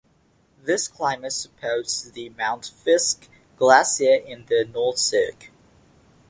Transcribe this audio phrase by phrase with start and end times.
[0.63, 5.51] This climate supports the Mount Fiske Glacier in the north cirque.